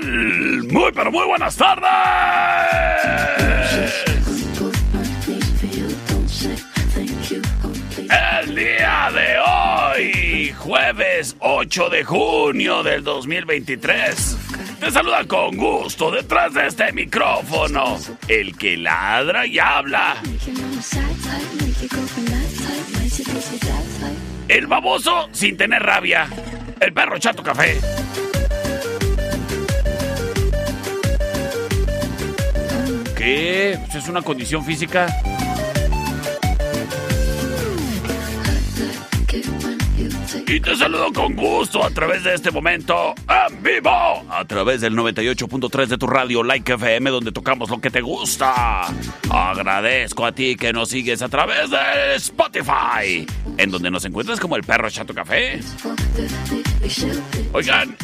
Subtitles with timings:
[0.00, 1.88] Muy, pero muy buenas tardes.
[8.10, 14.36] El día de hoy, jueves 8 de junio del 2023.
[14.78, 20.16] Te saluda con gusto detrás de este micrófono, el que ladra y habla.
[24.46, 26.28] El baboso sin tener rabia.
[26.80, 27.80] El perro chato café.
[33.18, 33.72] ¿Qué?
[33.72, 35.08] Es una condición física.
[40.46, 43.90] Y te saludo con gusto a través de este momento en vivo.
[44.30, 48.86] A través del 98.3 de tu radio Like FM donde tocamos lo que te gusta.
[49.28, 53.26] Agradezco a ti que nos sigues a través de Spotify.
[53.56, 55.60] En donde nos encuentras como el perro Chato Café.
[57.52, 57.96] Oigan,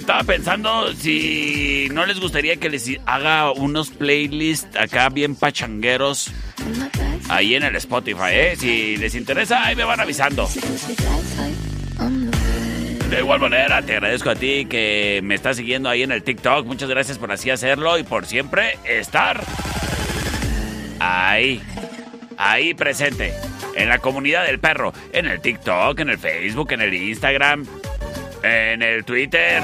[0.00, 6.30] estaba pensando si no les gustaría que les haga unos playlists acá bien pachangueros
[7.28, 8.56] ahí en el Spotify, ¿eh?
[8.56, 10.48] Si les interesa, ahí me van avisando.
[13.10, 16.66] De igual manera, te agradezco a ti que me estás siguiendo ahí en el TikTok.
[16.66, 19.44] Muchas gracias por así hacerlo y por siempre estar
[20.98, 21.60] ahí,
[22.36, 23.34] ahí presente,
[23.74, 27.66] en la comunidad del perro, en el TikTok, en el Facebook, en el Instagram,
[28.42, 29.62] en el Twitter,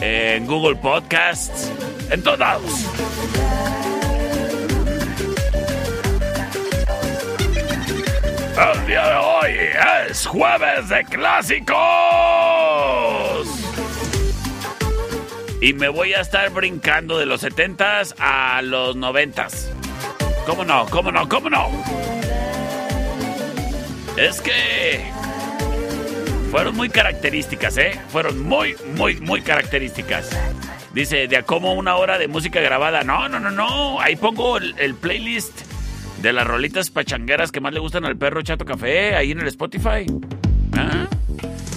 [0.00, 1.70] en Google Podcasts,
[2.10, 2.38] en todos.
[8.56, 9.52] El día de hoy
[10.08, 11.74] es jueves de clásicos.
[15.60, 19.68] Y me voy a estar brincando de los 70s a los 90s.
[20.46, 20.86] ¿Cómo no?
[20.86, 21.28] ¿Cómo no?
[21.28, 21.70] ¿Cómo no?
[24.16, 25.02] Es que
[26.54, 28.00] fueron muy características, ¿eh?
[28.10, 30.30] Fueron muy, muy, muy características.
[30.92, 33.02] Dice, de a como una hora de música grabada.
[33.02, 34.00] No, no, no, no.
[34.00, 35.62] Ahí pongo el, playlist
[36.22, 39.48] de las rolitas pachangueras que más le gustan al perro Chato Café, ahí en el
[39.48, 40.06] Spotify.
[40.76, 41.08] ¿Ah?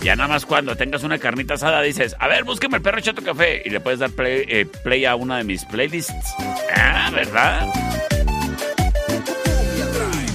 [0.04, 3.24] Ya nada más cuando tengas una carnita asada dices, a ver, búsqueme el perro Chato
[3.24, 6.36] Café y le puedes dar play, eh, play a una de mis playlists.
[6.76, 7.68] Ah, ¿verdad?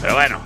[0.00, 0.42] Pero bueno,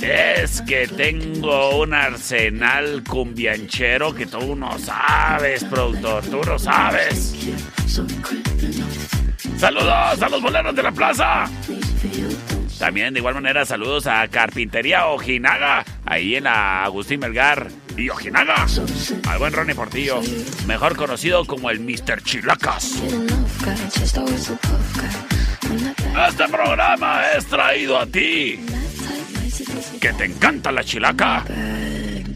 [0.00, 7.34] es que tengo un arsenal cumbianchero que tú no sabes, productor, tú no sabes.
[9.56, 11.50] Saludos a los boleros de la plaza.
[12.78, 18.66] También de igual manera saludos a Carpintería Ojinaga, ahí en la Agustín Melgar y Ojinaga.
[19.28, 20.20] Al buen Ronnie Portillo,
[20.66, 22.22] mejor conocido como el Mr.
[22.22, 23.02] Chilacas.
[26.28, 28.60] Este programa es traído a ti.
[30.00, 31.44] Que te encanta la chilaca.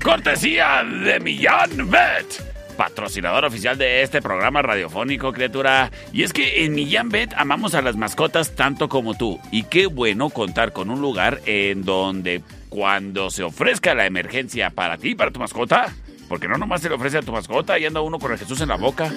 [0.03, 5.91] Cortesía de Millán Bet patrocinador oficial de este programa radiofónico, criatura.
[6.12, 9.38] Y es que en Millán Bet amamos a las mascotas tanto como tú.
[9.50, 14.97] Y qué bueno contar con un lugar en donde cuando se ofrezca la emergencia para
[14.97, 15.94] ti, para tu mascota,
[16.32, 18.58] porque no nomás se le ofrece a tu mascota y anda uno con el Jesús
[18.62, 19.12] en la boca.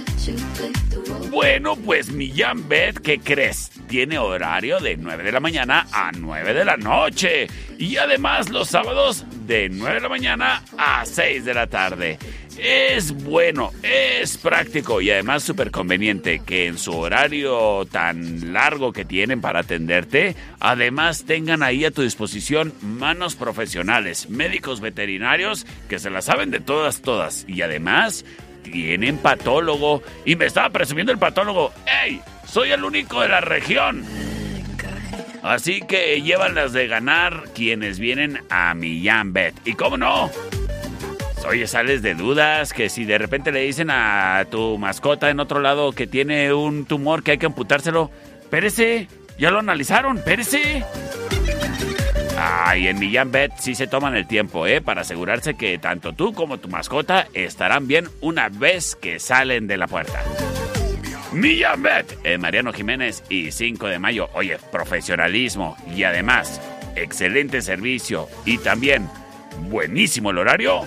[1.31, 3.71] Bueno, pues Millán Bet, ¿qué crees?
[3.87, 7.47] Tiene horario de 9 de la mañana a 9 de la noche.
[7.79, 12.19] Y además los sábados de 9 de la mañana a 6 de la tarde.
[12.57, 19.03] Es bueno, es práctico y además súper conveniente que en su horario tan largo que
[19.05, 26.09] tienen para atenderte, además tengan ahí a tu disposición manos profesionales, médicos veterinarios que se
[26.09, 27.45] la saben de todas, todas.
[27.47, 28.25] Y además
[28.63, 30.01] tienen patólogo.
[30.25, 31.73] Y me estaba presumiendo el patólogo.
[32.03, 32.21] ¡Ey!
[32.47, 34.03] Soy el único de la región.
[35.43, 39.55] Así que llevan las de ganar quienes vienen a Millán Bet.
[39.65, 40.31] ¿Y cómo no?
[41.47, 45.59] Oye, sales de dudas que si de repente le dicen a tu mascota en otro
[45.59, 48.09] lado que tiene un tumor que hay que amputárselo,
[48.49, 49.07] pérese,
[49.37, 50.83] ya lo analizaron, pérese.
[52.37, 54.81] Ay, en Millán Bet sí se toman el tiempo, ¿eh?
[54.81, 59.77] Para asegurarse que tanto tú como tu mascota estarán bien una vez que salen de
[59.77, 60.23] la puerta.
[61.31, 64.29] Millán Bet, Mariano Jiménez y 5 de mayo.
[64.33, 66.59] Oye, profesionalismo y además,
[66.95, 69.07] excelente servicio y también
[69.69, 70.81] buenísimo el horario.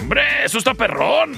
[0.00, 1.32] ¡Hombre, eso está perrón!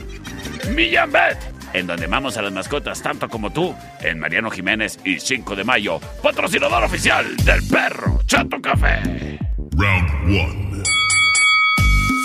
[0.75, 1.39] Millán Bet,
[1.73, 5.65] en donde amamos a las mascotas tanto como tú, en Mariano Jiménez y 5 de
[5.65, 9.39] mayo, patrocinador oficial del perro Chato Café.
[9.77, 10.83] Round 1.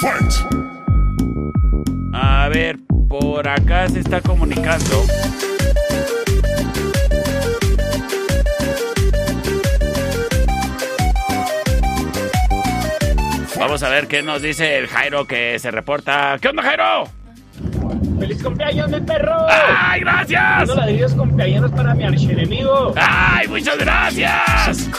[0.01, 0.33] Fight.
[2.13, 2.77] A ver,
[3.09, 5.05] por acá se está comunicando.
[13.59, 16.38] Vamos a ver qué nos dice el Jairo que se reporta.
[16.39, 17.09] ¿Qué onda, Jairo?
[18.19, 19.36] ¡Feliz cumpleaños, mi perro!
[19.50, 20.69] ¡Ay, gracias!
[20.69, 22.94] ladrillos cumpleaños para mi archienemigo.
[22.95, 24.89] ¡Ay, muchas gracias!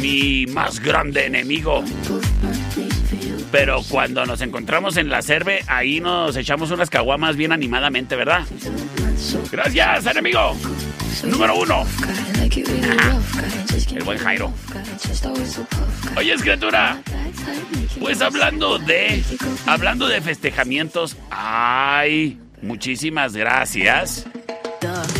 [0.00, 1.82] Mi más grande enemigo.
[3.50, 8.42] Pero cuando nos encontramos en la cerve, ahí nos echamos unas caguamas bien animadamente, ¿verdad?
[9.50, 10.56] Gracias, enemigo.
[11.24, 11.84] Número uno.
[13.94, 14.52] El buen Jairo.
[16.16, 16.98] Oye, criatura.
[17.98, 19.22] Pues hablando de.
[19.66, 21.16] Hablando de festejamientos.
[21.30, 24.26] Ay, muchísimas gracias.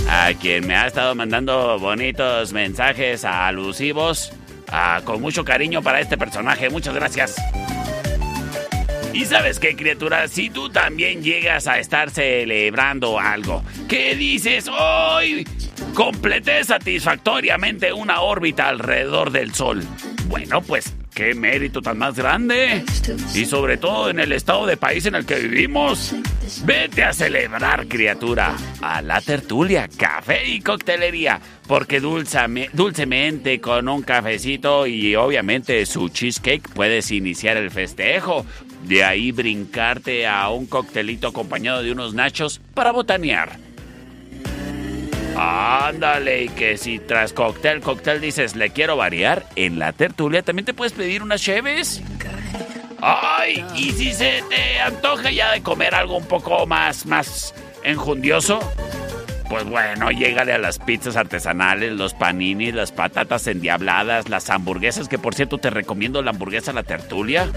[0.08, 4.32] A quien me ha estado mandando bonitos mensajes alusivos.
[4.68, 6.68] Ah, con mucho cariño para este personaje.
[6.70, 7.36] Muchas gracias.
[9.16, 14.68] Y sabes qué, criatura, si tú también llegas a estar celebrando algo, ¿qué dices?
[14.68, 15.46] Hoy
[15.94, 19.82] completé satisfactoriamente una órbita alrededor del Sol.
[20.28, 22.84] Bueno, pues qué mérito tan más grande.
[23.34, 26.14] Y sobre todo en el estado de país en el que vivimos.
[26.64, 34.86] Vete a celebrar, criatura, a la tertulia, café y coctelería, porque dulcemente con un cafecito
[34.86, 38.46] y obviamente su cheesecake puedes iniciar el festejo.
[38.84, 43.65] De ahí brincarte a un coctelito acompañado de unos nachos para botanear.
[45.38, 50.64] Ándale, y que si tras cóctel, cóctel dices, le quiero variar, en la tertulia también
[50.64, 52.02] te puedes pedir unas cheves.
[53.02, 57.54] Ay, y si se te antoja ya de comer algo un poco más, más
[57.84, 58.58] enjundioso,
[59.50, 65.18] pues bueno, llégale a las pizzas artesanales, los paninis, las patatas endiabladas, las hamburguesas, que
[65.18, 67.50] por cierto te recomiendo la hamburguesa La Tertulia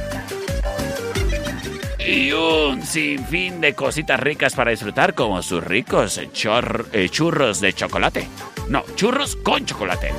[2.10, 8.28] y un sinfín de cositas ricas para disfrutar, como sus ricos eh, churros de chocolate.
[8.68, 10.12] No, churros con chocolate.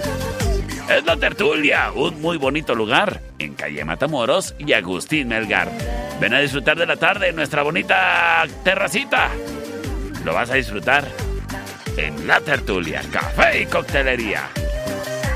[0.89, 5.71] Es la tertulia, un muy bonito lugar en calle Matamoros y Agustín Melgar.
[6.21, 9.29] Ven a disfrutar de la tarde en nuestra bonita terracita.
[10.25, 11.09] Lo vas a disfrutar
[11.97, 14.49] en la tertulia, café y coctelería.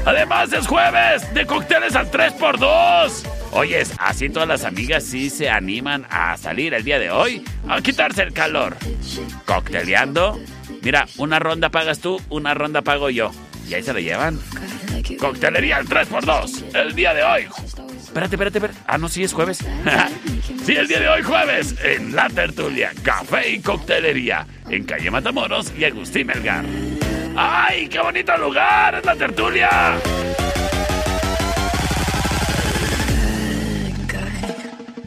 [0.04, 3.33] Además es jueves de cócteles al 3x2.
[3.54, 7.80] Oyes, así todas las amigas sí se animan a salir el día de hoy a
[7.80, 8.76] quitarse el calor.
[9.46, 10.40] Cocteleando.
[10.82, 13.30] Mira, una ronda pagas tú, una ronda pago yo.
[13.68, 14.40] Y ahí se la llevan.
[15.20, 16.74] Coctelería al 3x2.
[16.74, 17.46] El día de hoy.
[17.96, 18.80] Espérate, espérate, espérate.
[18.88, 19.58] Ah, no, sí es jueves.
[20.64, 21.76] sí, el día de hoy jueves.
[21.80, 24.46] En La Tertulia, Café y Coctelería.
[24.68, 26.64] En calle Matamoros y Agustín Melgar.
[27.36, 28.96] ¡Ay, qué bonito lugar!
[28.96, 29.98] ¡Es La Tertulia!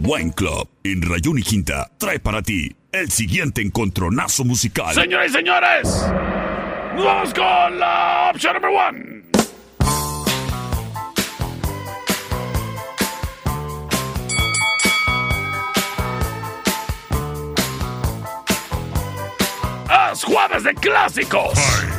[0.09, 4.95] Wine Club en Rayón y Quinta trae para ti el siguiente encontronazo musical.
[4.95, 6.05] Señores y señores,
[6.95, 9.23] vamos con la opción número one.
[20.13, 21.96] Es jueves de clásicos.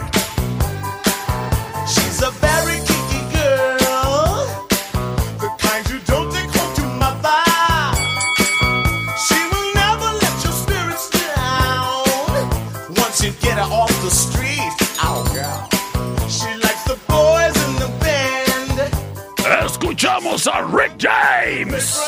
[20.39, 22.01] Escuchamos a Rick James.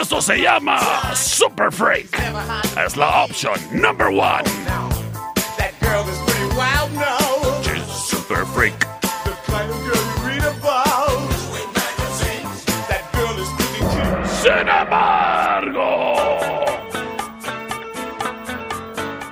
[0.00, 0.78] Esto se llama
[1.14, 2.16] Super Freak.
[2.76, 4.44] Es la opción number one.
[5.58, 7.62] That girl is pretty wild now.
[7.62, 8.78] She's a super freak.
[9.24, 11.28] The kind of girl you read about.
[12.88, 14.26] That girl is pretty cute.
[14.42, 16.22] Sin embargo.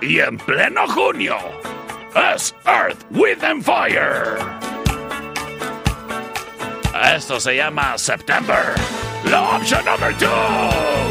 [0.02, 1.38] Y en pleno junio
[2.16, 4.63] es Earth, With and Fire.
[7.12, 8.74] Esto se llama September.
[9.24, 11.03] La opción número 2.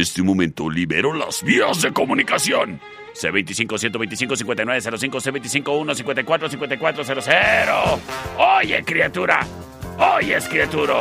[0.00, 2.80] Este momento libero las vías de comunicación.
[3.14, 7.98] C25-125-5905, C25-154-5400.
[8.38, 9.40] Oye, criatura.
[9.98, 10.98] Oye, criatura.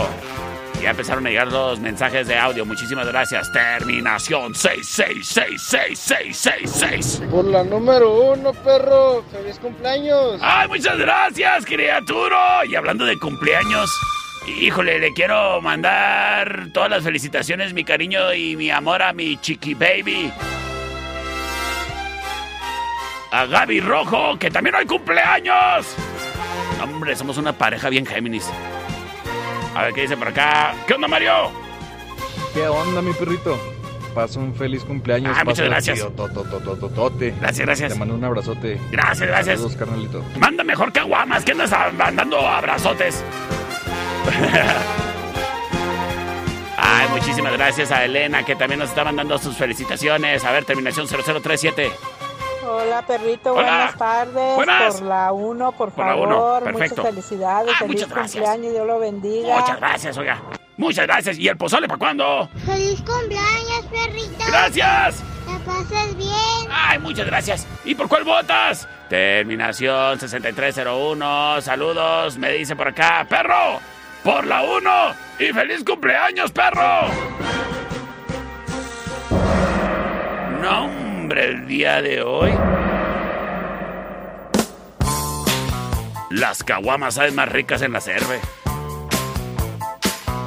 [0.81, 2.65] Ya empezaron a llegar los mensajes de audio.
[2.65, 3.49] Muchísimas gracias.
[3.51, 7.23] Terminación 666666.
[7.31, 9.23] Por la número uno, perro.
[9.31, 10.37] ¡Feliz cumpleaños!
[10.41, 12.65] ¡Ay, muchas gracias, criatura!
[12.67, 13.89] Y hablando de cumpleaños,
[14.47, 19.73] híjole, le quiero mandar todas las felicitaciones, mi cariño y mi amor a mi chiqui
[19.73, 20.31] baby.
[23.31, 25.95] A Gaby Rojo, que también hoy cumpleaños.
[26.81, 28.49] Hombre, somos una pareja bien Géminis.
[29.75, 30.73] A ver qué dice por acá.
[30.87, 31.51] ¿Qué onda, Mario?
[32.53, 33.59] ¿Qué onda, mi perrito?
[34.13, 35.35] Pasa un feliz cumpleaños.
[35.37, 35.97] Ah, muchas gracias.
[35.97, 37.33] tío, to, to, to, to, to, tote.
[37.41, 37.91] Gracias, gracias.
[37.91, 38.79] Te mando un abrazote.
[38.89, 39.57] Gracias, gracias.
[39.57, 40.23] Saludos, carnalito.
[40.39, 43.21] Manda mejor que guamas, que andas mandando abrazotes.
[46.77, 50.43] Ay, muchísimas gracias a Elena, que también nos está mandando sus felicitaciones.
[50.43, 51.91] A ver, terminación 0037.
[52.67, 53.61] Hola perrito, Hola.
[53.61, 54.55] buenas tardes.
[54.55, 54.95] Buenas.
[54.95, 56.27] Por la 1, por, Por la favor.
[56.27, 57.01] uno, perfecto.
[57.01, 58.43] Muchas felicidades, Ah, feliz muchas gracias.
[58.43, 59.59] cumpleaños, Dios lo bendiga.
[59.59, 60.41] Muchas gracias, oiga.
[60.77, 61.37] Muchas gracias.
[61.37, 62.49] ¿Y el pozole para cuándo?
[62.65, 64.43] ¡Feliz cumpleaños, perrito!
[64.47, 65.23] Gracias.
[65.47, 66.69] ¡Que pases bien!
[66.71, 67.65] Ay, muchas gracias.
[67.85, 68.87] ¿Y por cuál votas?
[69.09, 71.61] Terminación 6301.
[71.61, 73.25] Saludos, me dice por acá.
[73.29, 73.79] ¡Perro!
[74.25, 74.91] ¡Por la 1!
[75.37, 77.09] ¡Y feliz cumpleaños, perro!
[80.63, 82.51] No, hombre, el día de hoy.
[86.31, 88.39] Las caguamas saben más ricas en la cerve.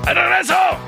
[0.06, 0.87] ¡Al regreso!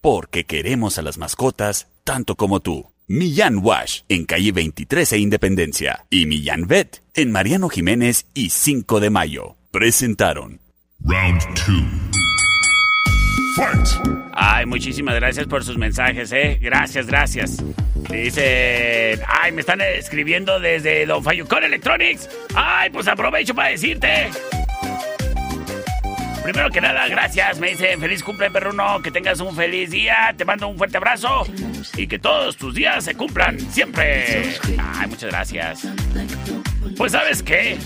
[0.00, 2.86] Porque queremos a las mascotas tanto como tú.
[3.08, 9.00] Millán Wash en calle 23 e Independencia y Millán Vet en Mariano Jiménez y 5
[9.00, 9.56] de Mayo.
[9.72, 10.60] Presentaron
[11.00, 11.40] Round
[13.56, 14.00] 2.
[14.32, 16.58] Ay, muchísimas gracias por sus mensajes, ¿eh?
[16.60, 17.64] Gracias, gracias.
[18.08, 22.28] Dice, ay, me están escribiendo desde Don Fayucón Electronics.
[22.54, 24.28] Ay, pues aprovecho para decirte.
[26.42, 27.58] Primero que nada, gracias.
[27.58, 29.02] Me dicen feliz cumple, perruno.
[29.02, 30.34] Que tengas un feliz día.
[30.36, 31.46] Te mando un fuerte abrazo.
[31.96, 34.54] Y que todos tus días se cumplan siempre.
[34.78, 35.88] Ay, muchas gracias.
[36.96, 37.78] Pues sabes qué?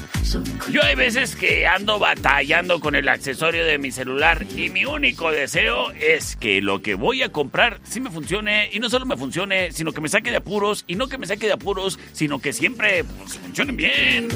[0.70, 5.30] Yo hay veces que ando batallando con el accesorio de mi celular y mi único
[5.30, 9.16] deseo es que lo que voy a comprar sí me funcione y no solo me
[9.16, 12.38] funcione, sino que me saque de apuros y no que me saque de apuros, sino
[12.38, 14.28] que siempre pues, funcionen bien.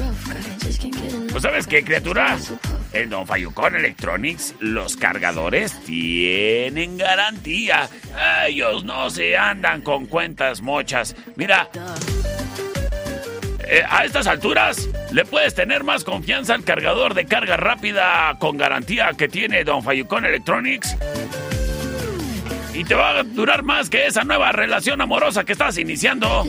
[1.31, 2.37] Pues sabes qué, criatura?
[2.93, 3.77] En Don Fayucón
[4.61, 7.89] Los cargadores tienen garantía.
[8.47, 11.15] Ellos no se andan con cuentas mochas.
[11.37, 11.69] Mira,
[13.69, 18.57] eh, a estas alturas le puedes tener más confianza al cargador de carga rápida con
[18.57, 20.97] garantía que tiene Don Fayucón Electronics.
[22.73, 26.45] Y te va a durar más que esa nueva relación amorosa que estás iniciando.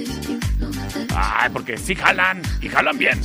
[1.16, 3.20] Ay, porque sí jalan y jalan bien.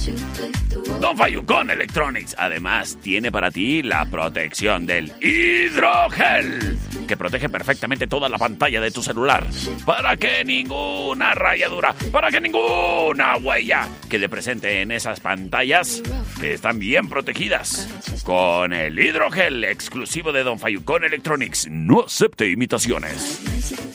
[1.00, 8.28] Don Fayucón Electronics además tiene para ti la protección del hidrogel que protege perfectamente toda
[8.28, 9.46] la pantalla de tu celular
[9.85, 16.02] para que ninguna rayadura, para que ninguna huella quede presente en esas pantallas
[16.40, 17.88] que están bien protegidas.
[18.24, 23.40] Con el hidrogel exclusivo de Don Fayucón Electronics, no acepte imitaciones.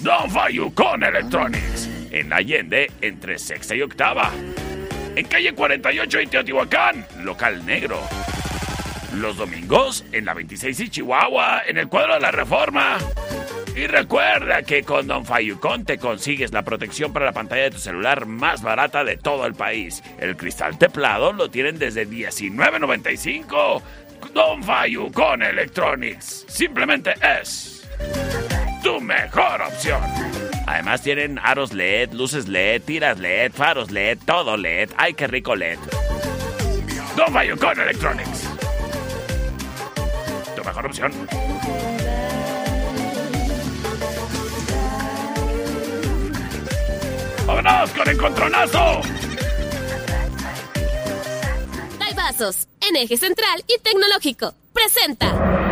[0.01, 4.31] Don Fayucón Electronics, en Allende entre sexta y octava.
[5.15, 7.99] En calle 48 y Teotihuacán, local negro.
[9.15, 12.97] Los domingos en la 26 y Chihuahua, en el cuadro de la Reforma.
[13.75, 17.77] Y recuerda que con Don Fayucón te consigues la protección para la pantalla de tu
[17.77, 20.03] celular más barata de todo el país.
[20.19, 23.81] El cristal teplado lo tienen desde $19.95.
[24.33, 26.45] Don Fayucón Electronics.
[26.47, 27.87] Simplemente es
[28.83, 30.46] tu mejor opción.
[30.77, 34.91] Además tienen aros LED, luces LED, tiras LED, faros LED, todo LED.
[34.95, 35.79] ¡Ay, qué rico LED!
[37.15, 38.47] Don Fayucón Electronics.
[40.55, 41.11] Tu mejor opción.
[47.47, 49.01] ¡Vámonos con encontronazo!
[52.15, 54.53] Vasos, en eje central y tecnológico.
[54.73, 55.66] Presenta.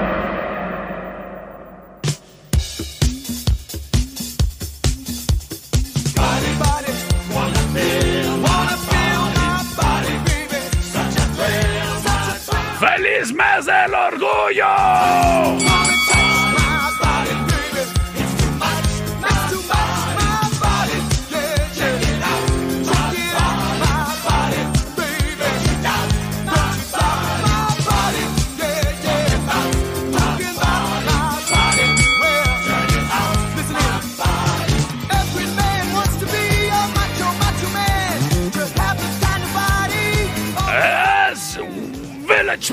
[13.26, 15.15] ¡Feliz mes del orgullo!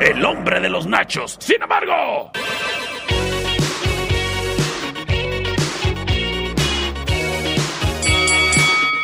[0.00, 1.36] El hombre de los nachos.
[1.40, 2.30] Sin embargo.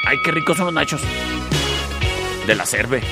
[0.06, 1.02] Ay, qué ricos son los nachos.
[2.46, 3.02] De la cerve.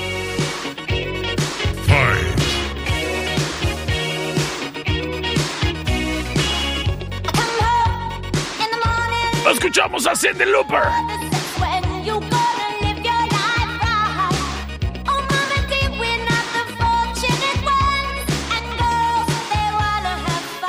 [9.50, 11.11] Escuchamos a Cindy Looper.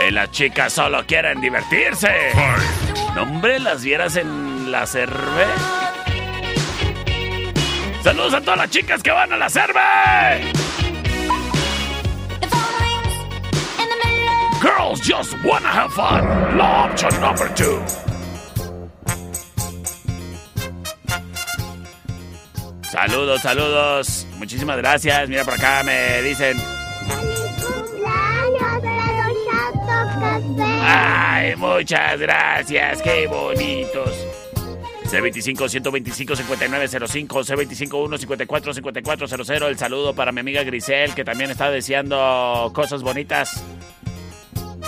[0.07, 2.09] Y las chicas solo quieren divertirse.
[3.15, 5.45] No, hombre, las vieras en la cerve.
[8.03, 10.51] Saludos a todas las chicas que van a la cerve.
[14.61, 16.59] Girls just wanna have fun.
[16.59, 17.81] Option number two.
[22.91, 24.27] Saludos, saludos.
[24.37, 25.29] Muchísimas gracias.
[25.29, 26.72] Mira por acá, me dicen.
[30.85, 33.01] Ay, muchas gracias.
[33.01, 34.27] Qué bonitos.
[35.05, 41.69] C25 125 5905 C25 154 5400 El saludo para mi amiga Grisel que también está
[41.69, 43.63] deseando cosas bonitas.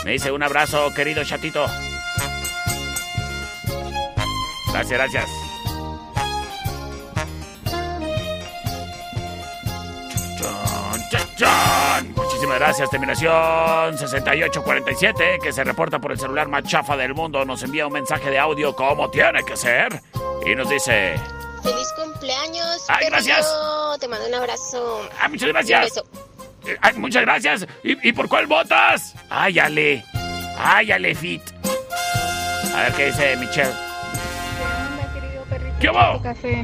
[0.04, 1.66] Me dice un abrazo, querido chatito.
[4.72, 5.45] Gracias, gracias.
[12.46, 12.90] Muchísimas gracias.
[12.92, 17.44] Terminación 6847 que se reporta por el celular más chafa del mundo.
[17.44, 20.00] Nos envía un mensaje de audio como tiene que ser.
[20.46, 21.16] Y nos dice...
[21.64, 22.86] Feliz cumpleaños.
[22.88, 23.52] Ay, gracias.
[24.00, 25.10] Te mando un abrazo.
[25.20, 25.82] Ah, muchas un gracias.
[25.86, 26.06] beso.
[26.68, 27.68] Eh, ay, muchas gracias.
[27.84, 29.16] ¿Y, y por cuál votas?
[29.32, 30.06] Ay, Ale.
[30.60, 31.42] Ay, Ale Fit.
[32.76, 33.74] A ver qué dice Michelle.
[35.80, 36.22] ¿Qué hubo?
[36.22, 36.64] Café.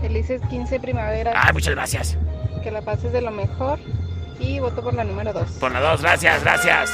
[0.00, 1.34] Felices 15 primaveras.
[1.36, 2.16] Ay, muchas gracias.
[2.62, 3.78] Que la pases de lo mejor.
[4.38, 5.50] Y voto por la número 2.
[5.60, 6.90] Por la dos, gracias, gracias.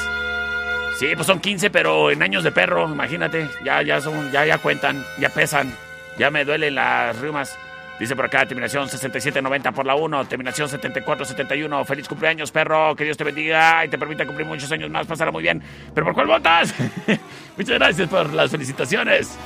[0.99, 3.49] Sí, pues son 15, pero en años de perro, imagínate.
[3.65, 5.75] Ya, ya son, ya, ya cuentan, ya pesan.
[6.19, 7.59] Ya me duelen las rimas.
[7.99, 11.85] Dice por acá, terminación 6790 por la 1, terminación 7471.
[11.85, 12.95] Feliz cumpleaños, perro.
[12.97, 15.07] Que Dios te bendiga y te permita cumplir muchos años más.
[15.07, 15.63] Pasará muy bien.
[15.95, 16.75] ¿Pero por cuál votas?
[17.57, 19.37] Muchas gracias por las felicitaciones.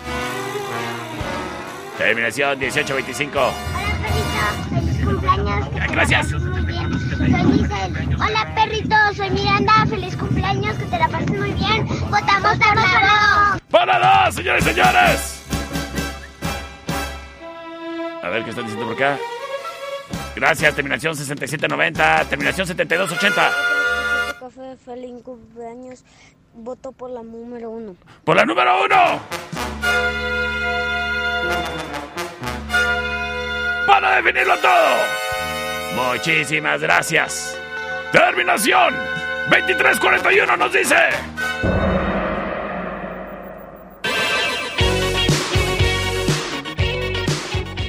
[1.98, 3.52] Terminación 1825.
[4.70, 5.68] Feliz cumpleaños.
[5.90, 6.47] Gracias.
[7.16, 8.16] Soy Giselle.
[8.16, 9.86] Hola perrito, soy Miranda.
[9.88, 11.86] Feliz cumpleaños, que te la pases muy bien.
[11.86, 13.60] Votamos por.
[13.70, 15.42] ¡Para dos, señores y señores!
[18.22, 19.18] A ver qué están diciendo por acá.
[20.36, 23.50] Gracias, terminación 6790, terminación 7280.
[24.38, 26.04] Café, feliz cumpleaños.
[26.54, 27.96] Voto por la número uno.
[28.24, 29.20] Por la número uno.
[33.86, 35.27] Para definirlo todo.
[35.94, 37.58] Muchísimas gracias.
[38.12, 38.94] Terminación
[39.50, 40.96] 2341 nos dice.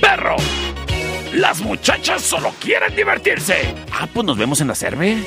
[0.01, 0.35] Perro.
[1.33, 3.75] Las muchachas solo quieren divertirse.
[3.91, 5.23] Ah, pues nos vemos en la cerve.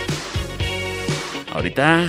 [1.55, 2.09] Ahorita.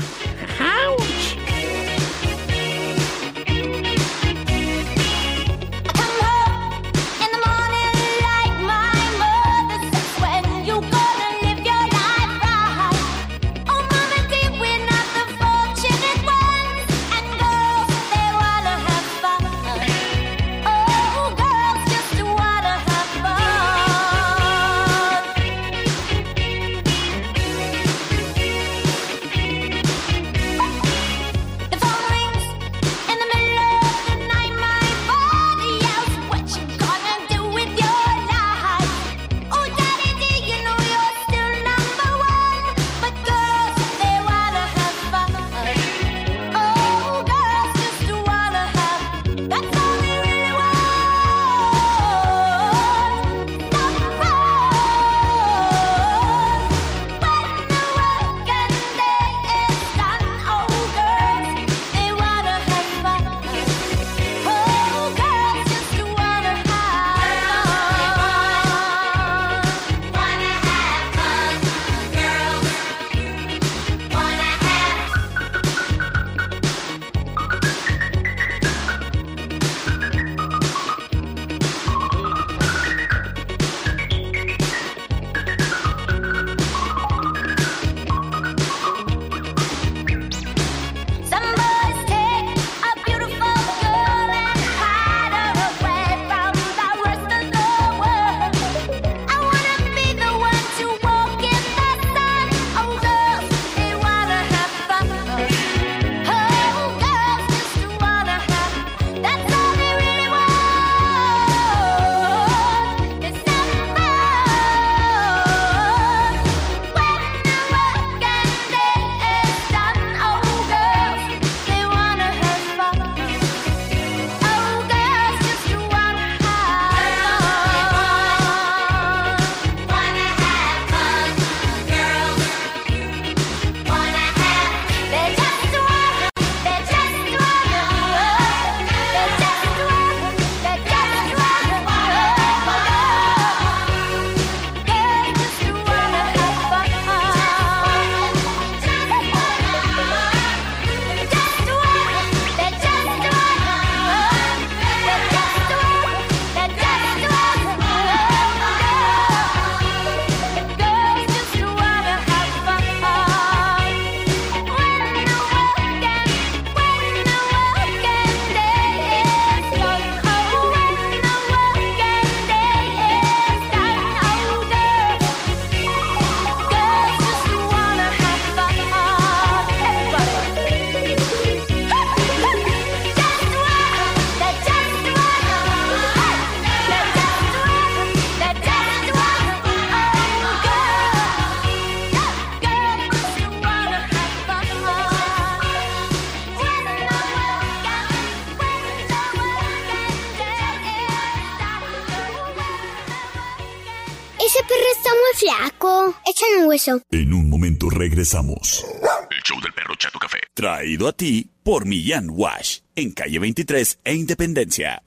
[206.84, 207.02] Hueso.
[207.12, 208.86] En un momento regresamos.
[209.30, 210.40] El show del perro Chato Café.
[210.54, 212.80] Traído a ti por Millán Wash.
[212.96, 215.02] En calle 23 e Independencia.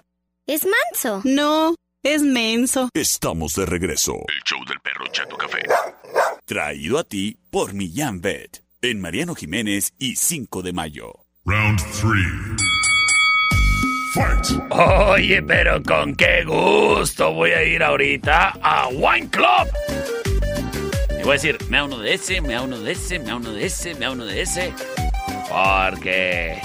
[0.46, 1.22] Es manso.
[1.24, 2.88] No, es menso.
[2.94, 4.14] Estamos de regreso.
[4.14, 5.62] El show del perro Chato Café.
[6.44, 8.62] Traído a ti por Millán Vet.
[8.82, 11.26] En Mariano Jiménez y 5 de mayo.
[11.44, 12.06] Round 3.
[14.14, 14.62] Fight.
[14.70, 20.25] Oye, pero con qué gusto voy a ir ahorita a Wine Club.
[21.26, 23.34] Voy a decir, me da uno de ese, me da uno de ese, me da
[23.34, 24.72] uno de ese, me da uno de ese.
[25.48, 26.56] Porque...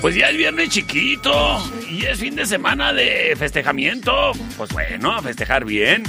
[0.00, 4.32] Pues ya es viernes chiquito y es fin de semana de festejamiento.
[4.56, 6.02] Pues bueno, a festejar bien.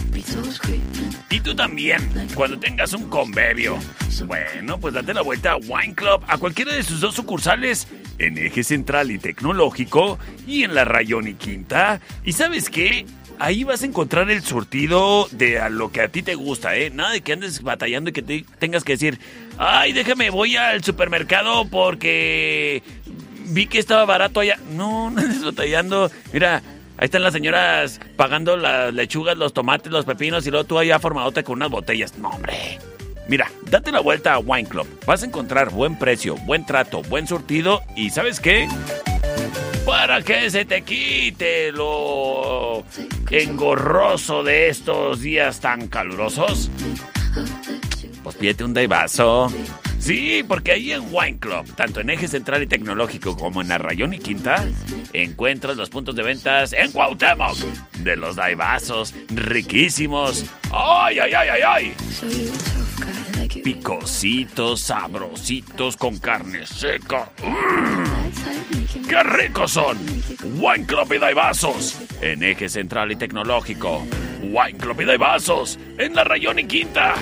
[1.29, 2.01] Y tú también,
[2.33, 3.77] cuando tengas un convivio.
[4.25, 8.39] Bueno, pues date la vuelta a Wine Club, a cualquiera de sus dos sucursales, en
[8.39, 10.17] Eje Central y Tecnológico
[10.47, 12.01] y en la Rayón y Quinta.
[12.23, 13.05] ¿Y sabes qué?
[13.39, 16.89] Ahí vas a encontrar el surtido de a lo que a ti te gusta, ¿eh?
[16.89, 19.19] Nada de que andes batallando y que te tengas que decir,
[19.57, 22.83] ay, déjame, voy al supermercado porque
[23.47, 24.57] vi que estaba barato allá.
[24.71, 26.11] No, no andes batallando.
[26.33, 26.61] Mira,
[26.97, 30.99] ahí están las señoras pagando las lechugas, los tomates, los pepinos y luego tú allá
[30.99, 32.17] formadote con unas botellas.
[32.17, 32.79] No, hombre.
[33.27, 34.87] Mira, date la vuelta a Wine Club.
[35.05, 38.67] Vas a encontrar buen precio, buen trato, buen surtido y ¿sabes qué?
[40.01, 42.83] Para que se te quite lo
[43.29, 46.71] engorroso de estos días tan calurosos,
[48.23, 49.53] pues pídete un daivazo.
[49.99, 54.15] Sí, porque ahí en Wine Club, tanto en Eje Central y Tecnológico como en Arrayón
[54.15, 54.65] y Quinta,
[55.13, 57.57] encuentras los puntos de ventas en Cuauhtémoc
[57.99, 60.45] de los daibazos riquísimos.
[60.71, 61.95] ¡Ay, ay, ay, ay, ay!
[63.59, 67.29] Picositos, sabrositos con carne seca.
[67.43, 69.07] ¡Mm!
[69.07, 69.97] ¡Qué ricos son!
[70.55, 74.05] Wine Club y Daibazos en Eje Central y Tecnológico.
[74.41, 77.15] Wine Club y Daibazos en la Rayón y Quinta.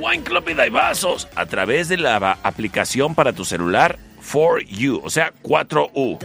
[0.00, 5.32] Wine Club y Daibazos a través de la aplicación para tu celular 4U, o sea,
[5.42, 6.18] 4U.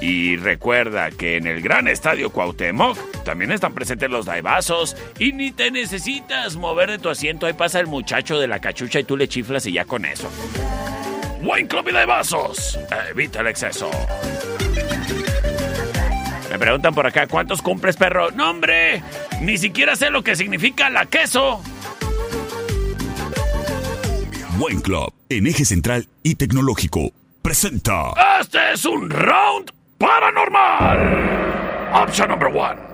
[0.00, 5.50] Y recuerda que en el gran estadio Cuauhtémoc también están presentes los daibazos y ni
[5.50, 7.46] te necesitas mover de tu asiento.
[7.46, 10.28] Ahí pasa el muchacho de la cachucha y tú le chiflas y ya con eso.
[11.42, 12.78] Wine Club y daibazos.
[13.10, 13.90] Evita el exceso.
[16.50, 18.30] Me preguntan por acá, ¿cuántos cumples, perro?
[18.30, 19.02] No, hombre,
[19.40, 21.60] ni siquiera sé lo que significa la queso.
[24.58, 27.12] Wine Club, en Eje Central y Tecnológico,
[27.44, 28.14] presenta.
[28.40, 31.92] Este es un round paranormal.
[31.92, 32.93] Option number one.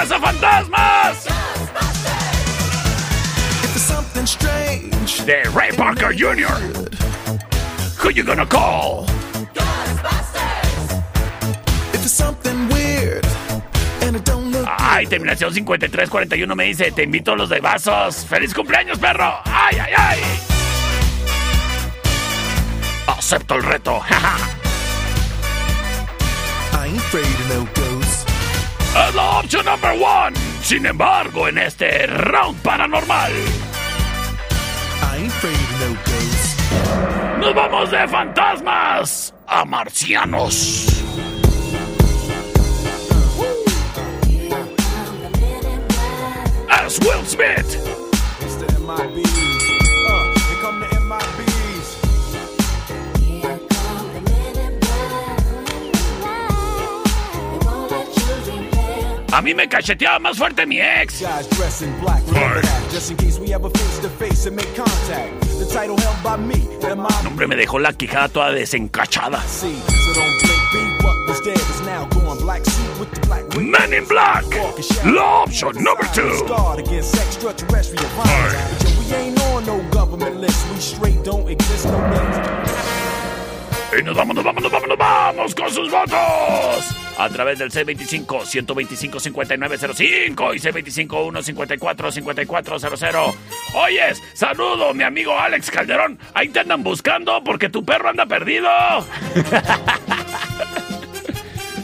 [0.00, 1.26] Cazafantasmas!
[5.26, 6.56] De Ray Parker Jr.
[7.98, 9.06] Who you gonna call?
[14.66, 18.24] Ay, terminación 5341 me dice, te invito a los de vasos.
[18.26, 19.40] ¡Feliz cumpleaños, perro!
[19.44, 20.18] ¡Ay, ay, ay!
[23.06, 24.00] Acepto el reto.
[28.94, 30.36] Es la opción number one.
[30.62, 33.32] Sin embargo, en este round paranormal.
[37.38, 40.86] Nos vamos de fantasmas a marcianos.
[46.68, 49.49] As Will Smith.
[59.40, 61.24] A mí me cacheteaba más fuerte mi ex.
[67.26, 69.42] Hombre, me dejó la quijada toda desencachada.
[73.56, 74.44] Men in Black.
[75.06, 76.36] La option number two.
[76.40, 76.84] Scarred
[83.98, 86.96] Y nos vamos, nos vamos, nos vamos, nos vamos con sus votos.
[87.18, 90.60] A través del C25-125-5905 y
[91.06, 93.34] C25-154-5400.
[93.74, 96.18] Oyes, saludo, mi amigo Alex Calderón.
[96.34, 98.70] Ahí te andan buscando porque tu perro anda perdido.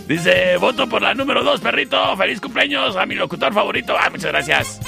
[0.06, 2.16] Dice, voto por la número 2, perrito.
[2.16, 3.96] Feliz cumpleaños a mi locutor favorito.
[3.98, 4.80] Ah, muchas gracias.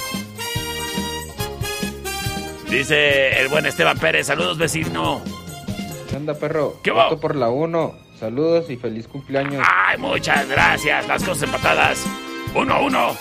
[2.70, 5.20] Dice el buen Esteban Pérez, saludos vecino.
[6.18, 6.76] Onda, perro?
[6.82, 7.04] ¿Qué va?
[7.04, 7.94] Voto por la 1.
[8.18, 9.66] Saludos y feliz cumpleaños.
[9.66, 11.08] Ay, muchas gracias.
[11.08, 12.04] Las cosas empatadas.
[12.54, 13.16] 1 a 1.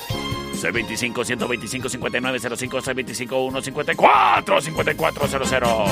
[0.62, 5.90] C25 125 5905 C25 154 5400.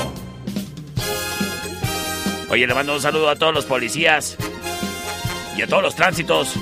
[2.50, 4.36] Oye, le mando un saludo a todos los policías
[5.56, 6.54] y a todos los tránsitos.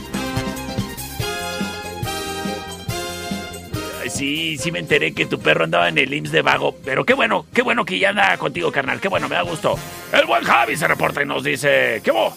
[4.15, 7.15] Sí, sí me enteré que tu perro andaba en el IMSS de vago, pero qué
[7.15, 9.77] bueno, qué bueno que ya anda contigo, carnal, qué bueno, me da gusto.
[10.13, 12.33] El buen Javi se reporta y nos dice, ¿qué hubo?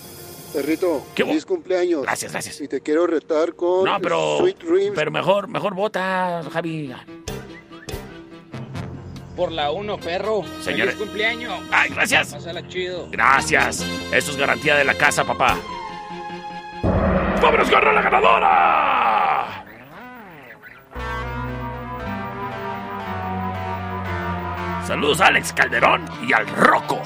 [0.54, 2.02] Perrito, ¿Qué feliz cumpleaños.
[2.02, 2.62] Gracias, gracias.
[2.62, 4.94] Y te quiero retar con No, pero, Sweet Dreams.
[4.96, 6.92] pero mejor, mejor vota, Javi.
[9.36, 10.44] Por la 1, perro.
[10.62, 10.96] Señores.
[10.96, 11.54] Feliz cumpleaños.
[11.70, 12.34] Ay, gracias.
[12.34, 13.08] Pásala chido.
[13.12, 13.86] Gracias.
[14.12, 15.60] Eso es garantía de la casa, papá.
[17.40, 19.16] ¡Vámonos, ganó la ganadora!
[24.88, 27.02] Saludos a Alex Calderón y al Rocco.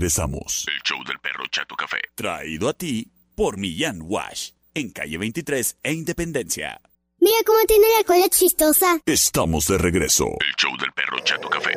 [0.00, 0.66] Regresamos.
[0.66, 1.98] El show del perro Chato Café.
[2.14, 6.80] Traído a ti por Millán Wash, en calle 23 e Independencia.
[7.20, 8.98] Mira cómo tiene la cola chistosa.
[9.04, 10.24] Estamos de regreso.
[10.24, 11.74] El show del perro Chato Café.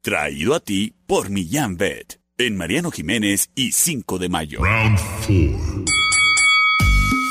[0.00, 4.64] Traído a ti por Millán Vet, en Mariano Jiménez y 5 de mayo.
[4.64, 5.84] Round 4.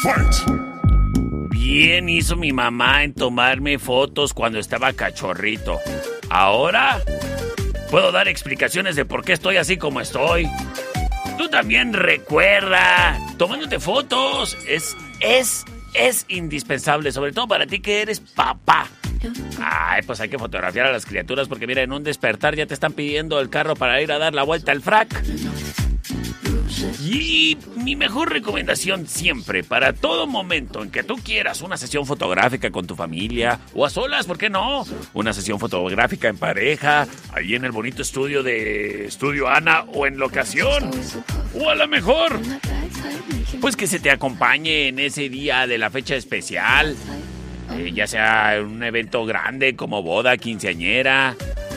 [0.03, 0.63] Fight.
[1.49, 5.79] Bien hizo mi mamá en tomarme fotos cuando estaba cachorrito.
[6.29, 7.01] Ahora
[7.93, 10.49] puedo dar explicaciones de por qué estoy así como estoy.
[11.37, 15.63] Tú también recuerda, tomándote fotos es es
[15.93, 18.87] es indispensable, sobre todo para ti que eres papá.
[19.61, 22.73] Ay, pues hay que fotografiar a las criaturas porque mira, en un despertar ya te
[22.73, 25.23] están pidiendo el carro para ir a dar la vuelta al frac.
[27.01, 32.71] Y mi mejor recomendación siempre, para todo momento en que tú quieras una sesión fotográfica
[32.71, 34.85] con tu familia, o a solas, ¿por qué no?
[35.13, 40.17] Una sesión fotográfica en pareja, ahí en el bonito estudio de Estudio Ana, o en
[40.17, 40.91] locación,
[41.53, 42.39] o a lo mejor,
[43.61, 46.95] pues que se te acompañe en ese día de la fecha especial,
[47.71, 51.35] eh, ya sea un evento grande como boda, quinceañera,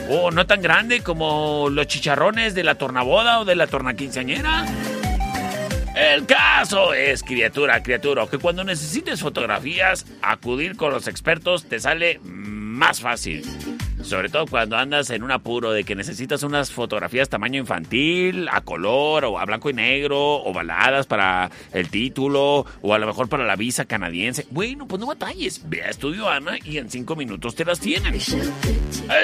[0.09, 4.65] o no tan grande como los chicharrones de la tornaboda o de la tornaquinceañera.
[5.97, 12.19] El caso es, criatura, criatura, que cuando necesites fotografías, acudir con los expertos te sale
[12.23, 13.43] más fácil.
[14.03, 18.61] Sobre todo cuando andas en un apuro de que necesitas unas fotografías tamaño infantil, a
[18.61, 23.45] color o a blanco y negro, ovaladas para el título, o a lo mejor para
[23.45, 24.45] la visa canadiense.
[24.51, 25.67] Bueno, pues no batalles.
[25.67, 28.13] Ve a Estudio Ana y en cinco minutos te las tienen.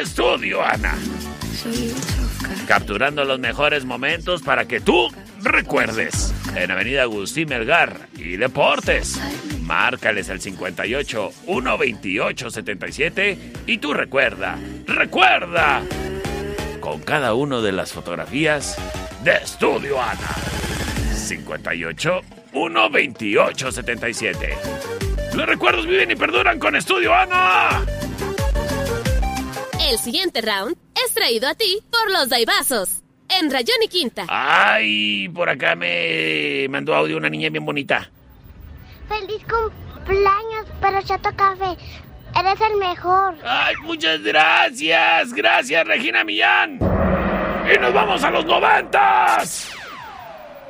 [0.01, 0.97] Estudio Ana.
[2.67, 5.09] Capturando los mejores momentos para que tú
[5.41, 6.33] recuerdes.
[6.55, 9.19] En Avenida Agustín Melgar y Deportes.
[9.61, 15.81] Márcales al 58 128 77 y tú recuerda, recuerda,
[16.79, 18.77] con cada una de las fotografías
[19.23, 20.35] de Estudio Ana.
[21.15, 24.57] 58 128 77.
[25.33, 27.85] Los recuerdos viven y perduran con Estudio Ana.
[29.89, 33.01] El siguiente round es traído a ti por los Daibazos.
[33.27, 34.25] En Rayón y Quinta.
[34.29, 38.09] Ay, por acá me mandó audio una niña bien bonita.
[39.09, 41.77] Feliz cumpleaños, perro Chato Café.
[42.39, 43.35] Eres el mejor.
[43.43, 45.33] Ay, muchas gracias.
[45.33, 46.75] Gracias, Regina Millán.
[46.75, 49.69] Y nos vamos a los noventas.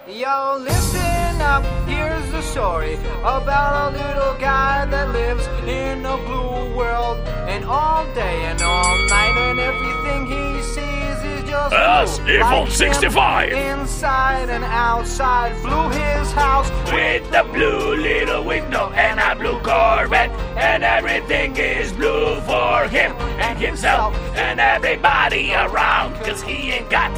[0.08, 6.76] Yo, listen up, here's the story about a little guy that lives in a blue
[6.76, 7.18] world.
[7.48, 12.40] And all day and all night, and everything he sees is just Us, blue.
[12.40, 13.54] Like him 65.
[13.54, 16.70] Inside and outside, blue his house.
[16.92, 20.32] With the blue little window and a blue Corvette.
[20.58, 26.16] And everything is blue for him and himself and everybody around.
[26.24, 27.12] Cause he ain't got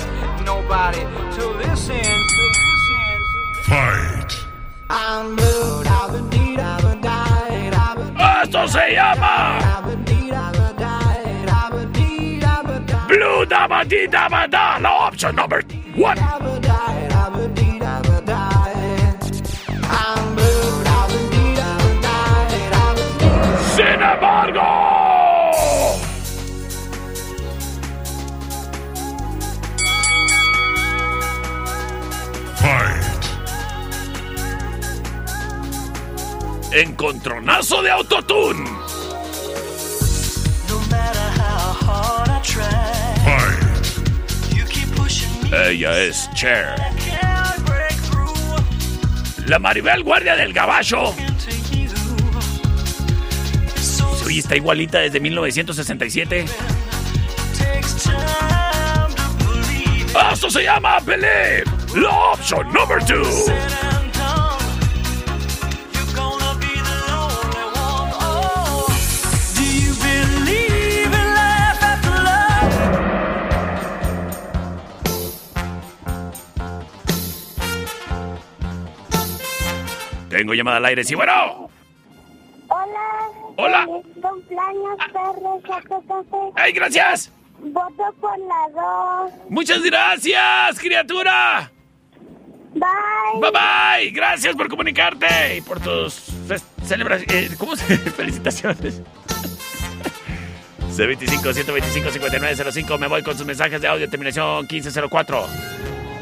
[0.46, 2.35] Nobody to listen
[3.70, 4.26] ba
[8.44, 9.60] Esto se llama
[10.06, 10.88] dee da ba die,
[11.46, 13.08] da ba dee da ba die.
[13.08, 15.62] Blue Daba Di Daba Da, la option number
[15.96, 16.18] one.
[23.76, 24.85] Sin embargo,
[36.76, 38.70] encontronazo de autotune.
[45.68, 46.76] Ella es Cher.
[49.46, 51.16] La Maribel Guardia del Gabacho.
[54.26, 56.46] Oye, está igualita desde 1967.
[60.34, 61.64] Esto se llama Believe.
[61.96, 63.85] La option number two.
[80.36, 81.70] Tengo llamada al aire, sí, bueno.
[82.68, 83.30] Hola.
[83.56, 83.86] Hola.
[83.86, 86.52] Cumpleaños, perro Café.
[86.56, 87.32] ¡Ay, gracias!
[87.60, 88.82] Voto por la
[89.30, 89.32] 2.
[89.50, 91.72] Muchas gracias, criatura.
[92.74, 93.40] Bye.
[93.40, 94.12] Bye bye.
[94.12, 96.22] Gracias por comunicarte y por tus
[96.84, 97.56] celebraciones.
[97.56, 97.98] ¿Cómo se?
[97.98, 99.02] Felicitaciones.
[100.92, 102.98] C25 125 5905.
[102.98, 104.10] Me voy con sus mensajes de audio.
[104.10, 105.48] Terminación 1504.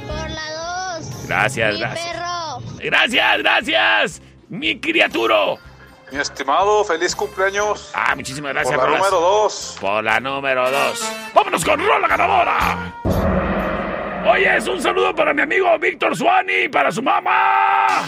[0.07, 1.28] Por la 2.
[1.28, 2.07] Gracias, Mi gracias.
[2.14, 2.32] perro.
[2.84, 4.21] Gracias, gracias.
[4.49, 5.57] Mi criaturo.
[6.11, 7.91] Mi estimado, feliz cumpleaños.
[7.93, 8.77] Ah, muchísimas gracias.
[8.77, 9.77] Por la número dos.
[9.81, 11.11] Por la número dos.
[11.34, 12.93] Vámonos con Rola Ganadora.
[14.31, 18.07] Oye, es un saludo para mi amigo Víctor Suani, para su mamá.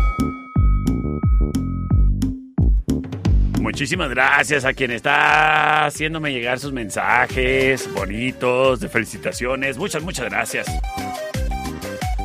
[3.61, 9.77] Muchísimas gracias a quien está haciéndome llegar sus mensajes bonitos, de felicitaciones.
[9.77, 10.65] Muchas, muchas gracias.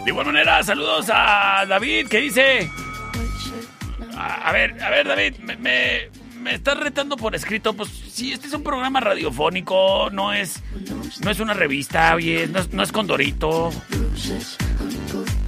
[0.03, 2.71] De igual manera, saludos a David que dice...
[4.17, 6.09] A, ver, a ver David, me, me,
[6.41, 7.75] me, estás retando por escrito.
[7.75, 10.63] Pues sí, este es un programa radiofónico, no es,
[11.23, 13.71] no es una revista, bien, no es, no es Condorito.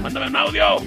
[0.03, 0.83] Mándame un audio.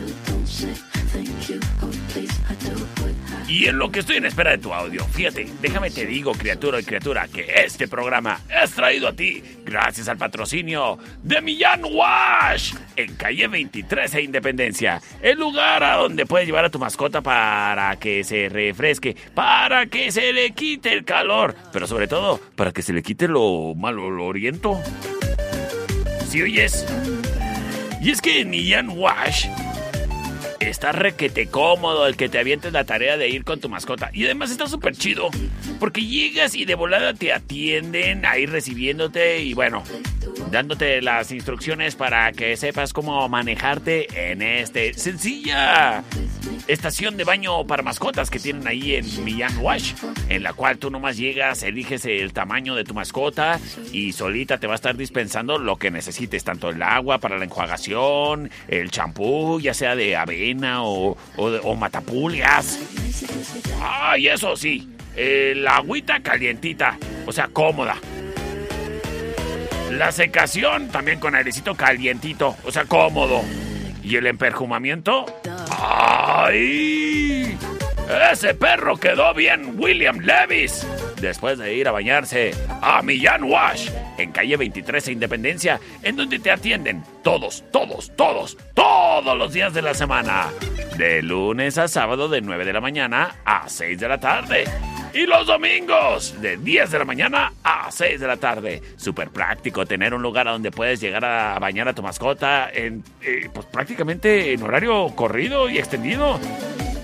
[3.52, 6.80] Y en lo que estoy en espera de tu audio, fíjate, déjame te digo, criatura
[6.80, 12.74] y criatura, que este programa es traído a ti gracias al patrocinio de Millán Wash
[12.96, 15.02] en calle 23 e Independencia.
[15.22, 20.14] El lugar a donde puedes llevar a tu mascota para que se refresque, para que
[20.14, 24.10] se le quite el calor, pero sobre todo para que se le quite lo malo,
[24.10, 24.80] lo oriento.
[26.30, 26.88] ¿Sí oyes?
[28.02, 29.50] Y es que Millán Wash
[30.72, 34.10] Está requete cómodo el que te avientes la tarea de ir con tu mascota.
[34.14, 35.30] Y además está súper chido.
[35.82, 39.84] Porque llegas y de volada te atienden ahí recibiéndote y bueno,
[40.50, 46.06] dándote las instrucciones para que sepas cómo manejarte en este sencilla
[46.68, 49.94] estación de baño para mascotas que tienen ahí en Millán Wash,
[50.30, 53.60] en la cual tú nomás llegas, eliges el tamaño de tu mascota
[53.92, 57.46] y solita te va a estar dispensando lo que necesites, tanto el agua para la
[57.46, 62.80] enjuagación, el champú, ya sea de avena o, o, matapulgas.
[63.82, 67.96] Ah, y eso sí, eh, la agüita calientita, o sea, cómoda.
[69.92, 73.42] La secación también con airecito calientito, o sea, cómodo.
[74.04, 75.26] ¿Y el emperjumamiento?
[75.70, 77.58] ¡Ay!
[78.12, 80.86] Ese perro quedó bien, William Levis.
[81.22, 82.52] Después de ir a bañarse
[82.82, 88.58] a Millán Wash, en calle 23 e Independencia, en donde te atienden todos, todos, todos,
[88.74, 90.48] todos los días de la semana.
[90.98, 94.66] De lunes a sábado de 9 de la mañana a 6 de la tarde.
[95.14, 98.82] Y los domingos, de 10 de la mañana a 6 de la tarde.
[98.98, 103.50] Súper práctico tener un lugar donde puedes llegar a bañar a tu mascota en, eh,
[103.54, 106.40] pues prácticamente en horario corrido y extendido.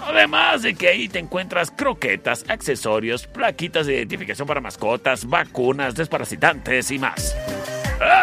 [0.08, 6.92] Además de que ahí te encuentras croquetas, accesorios, plaquitas de identificación para mascotas, vacunas, desparasitantes
[6.92, 7.36] y más.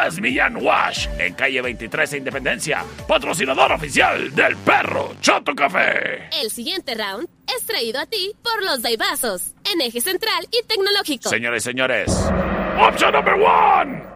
[0.06, 6.30] Es Millán Wash, en calle 23 e Independencia, patrocinador oficial del perro Chato Café.
[6.40, 11.28] El siguiente round es traído a ti por los Daibazos, en eje central y tecnológico.
[11.28, 12.08] Señores y señores,
[12.80, 14.14] option number one.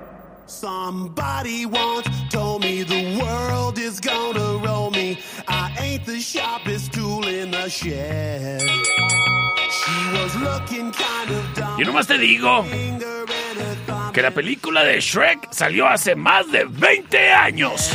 [0.49, 5.19] Somebody once told me the world is gonna roll me.
[5.47, 8.61] I ain't the sharpest tool in the shed.
[9.71, 11.79] She was looking kind of dumb.
[11.79, 12.65] Y nomás te digo
[14.13, 17.91] que la película de Shrek salió hace más de 20 años.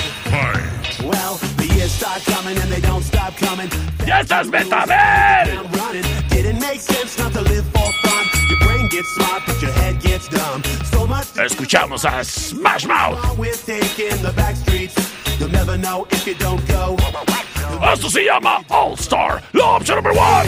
[1.04, 3.70] Well, the years start coming and they don't stop coming.
[4.06, 4.94] ¡Ya estás Betabel!
[4.94, 6.04] I'm running.
[6.30, 8.26] Didn't make sense not to live for fun.
[8.50, 10.64] Your brain gets smart, but your head gets dumb.
[10.92, 13.20] So much Escuchamos a Smash Mouth.
[15.44, 15.52] We're taking the back streets.
[15.52, 16.98] You'll never know if you don't go.
[17.84, 20.48] Esto se llama All Star, la opción number one.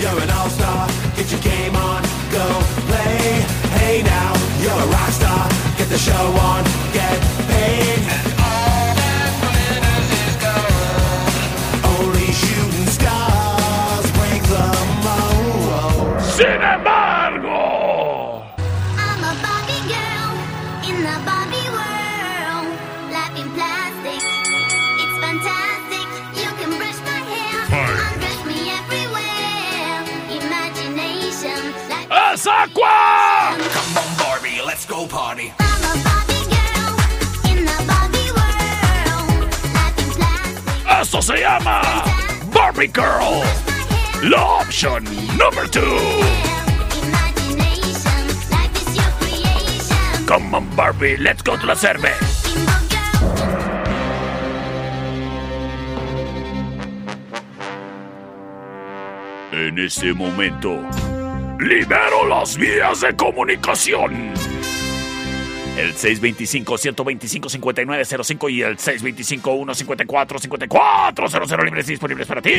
[0.00, 3.44] You're an all-star, get your game on, go play.
[3.78, 8.00] Hey now, you're a rock star, get the show on, get paid.
[11.84, 14.66] Only shooting stars break the
[15.04, 16.20] mold.
[16.22, 16.60] Sin
[32.46, 33.56] Aqua.
[33.56, 35.52] Come on, Barbie, let's go party.
[35.58, 36.94] I'm a Barbie girl
[37.50, 39.48] in the Barbie world.
[39.74, 42.04] Life in plastic, Esto se llama
[42.52, 43.42] Barbie Girl,
[44.22, 45.04] la opción
[48.94, 50.26] your creation.
[50.26, 52.12] Come on, Barbie, let's go to la cerve.
[59.52, 60.80] En este momento,
[61.62, 64.32] libero las vías de comunicación.
[65.76, 72.52] El 625-125-5905 y el 625-154-5400 libres y disponibles para ti.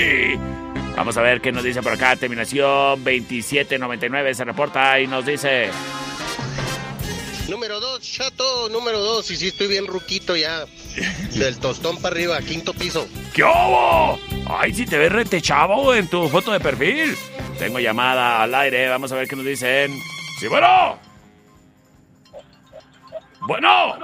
[0.96, 2.16] Vamos a ver qué nos dice por acá.
[2.16, 5.70] Terminación 2799 se reporta y nos dice...
[7.54, 9.30] Número dos, chato, número dos.
[9.30, 10.66] Y sí, estoy bien ruquito ya.
[11.36, 13.08] Del tostón para arriba, quinto piso.
[13.32, 14.18] ¿Qué hubo?
[14.50, 17.16] Ay, si te ves rete chavo en tu foto de perfil.
[17.60, 19.96] Tengo llamada al aire, vamos a ver qué nos dicen.
[20.40, 20.98] Sí, bueno.
[23.42, 24.00] Bueno.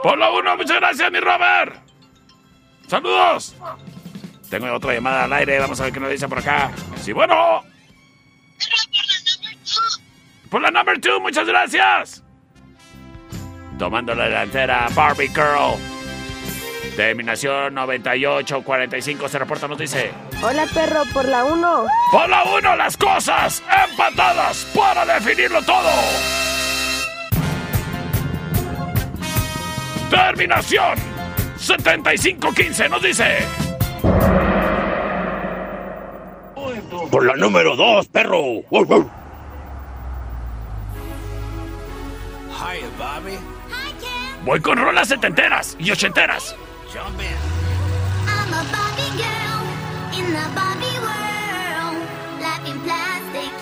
[0.00, 1.74] Por la uno, muchas gracias, mi Robert.
[2.86, 3.56] Saludos.
[4.48, 6.70] Tengo otra llamada al aire, vamos a ver qué nos dice por acá.
[7.02, 7.64] Sí, bueno.
[10.50, 12.24] Por la number two, muchas gracias.
[13.78, 15.76] Tomando la delantera, Barbie Girl.
[16.96, 20.10] Terminación 9845 se reporta, nos dice.
[20.42, 21.86] Hola perro, por la 1.
[22.10, 25.90] Por la 1 las cosas empatadas para definirlo todo.
[30.10, 30.98] Terminación
[31.56, 33.38] 7515 nos dice.
[37.10, 38.62] Por la número dos, perro.
[42.58, 42.74] Wow, wow.
[42.74, 43.38] Hiya, Bobby.
[44.44, 46.54] Voy con rolas setenteras y ochenteras.
[46.92, 47.26] Jump in.
[48.26, 49.62] I'm a Barbie girl
[50.18, 51.98] in the Barbie world.
[52.40, 53.52] Life in plastic,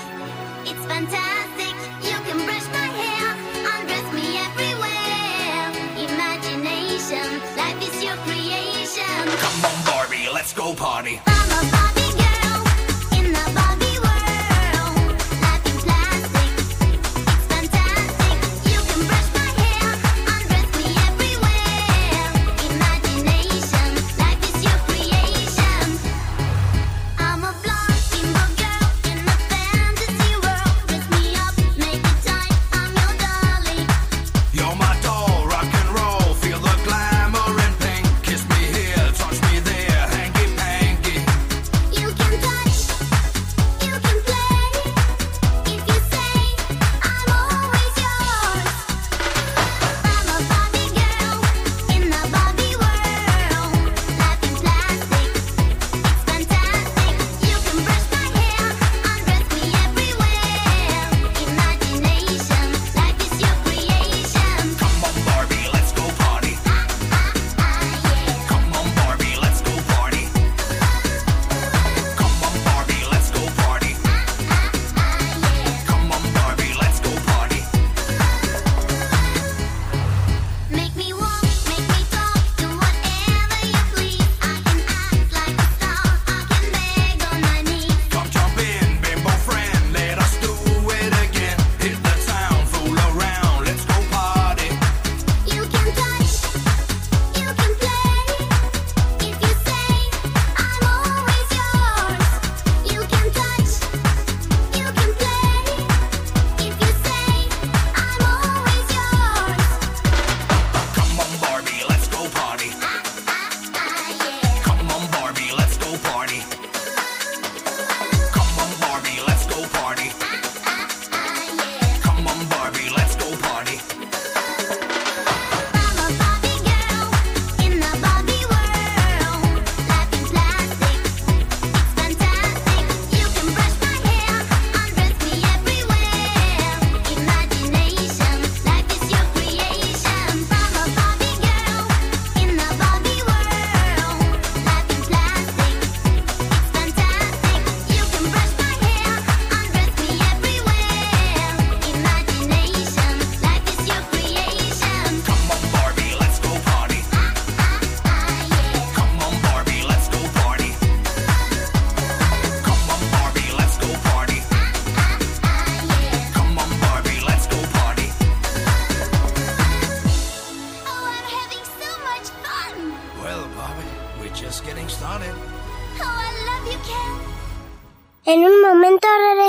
[0.64, 1.74] it's fantastic.
[2.02, 3.36] You can brush my hair,
[3.74, 5.72] undress me everywhere.
[6.08, 9.28] Imagination, life is your creation.
[9.38, 11.20] Come on, Barbie, let's go party.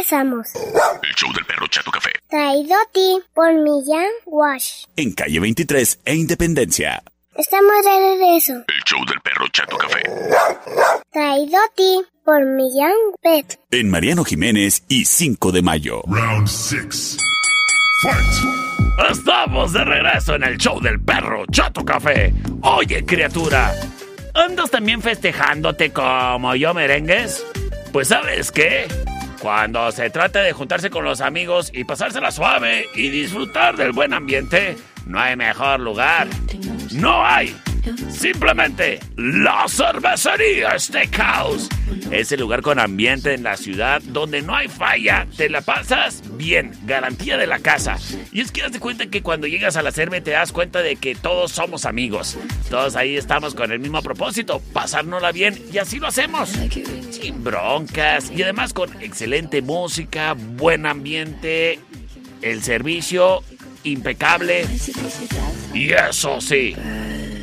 [0.10, 0.47] Regresamos.
[1.03, 2.12] El show del perro Chato Café.
[2.30, 4.86] Traído a ti por Millán Wash.
[4.95, 7.03] En calle 23 e Independencia.
[7.36, 8.53] Estamos de regreso.
[8.53, 10.01] El show del perro Chato Café.
[11.12, 13.60] Traído a ti por Millán Pet.
[13.72, 16.01] En Mariano Jiménez y 5 de mayo.
[16.08, 17.18] Round six.
[18.01, 19.12] Fight.
[19.12, 22.34] Estamos de regreso en el show del perro Chato Café.
[22.62, 23.74] Oye, criatura,
[24.34, 27.45] ¿andas también festejándote como yo merengues?
[27.91, 28.88] Pues sabes qué?
[29.42, 34.14] Cuando se trata de juntarse con los amigos y pasársela suave y disfrutar del buen
[34.14, 36.28] ambiente, no hay mejor lugar.
[36.92, 37.56] No hay.
[38.10, 41.70] Simplemente la cervecería Steakhouse.
[42.12, 46.72] Ese lugar con ambiente en la ciudad donde no hay falla, te la pasas bien,
[46.86, 47.98] garantía de la casa.
[48.32, 50.82] Y es que haz de cuenta que cuando llegas a la cerve te das cuenta
[50.82, 52.38] de que todos somos amigos.
[52.70, 56.50] Todos ahí estamos con el mismo propósito, pasárnosla bien y así lo hacemos.
[57.12, 61.80] Sin broncas y además con excelente música, buen ambiente,
[62.42, 63.44] el servicio
[63.84, 64.66] impecable.
[65.74, 66.76] Y eso sí,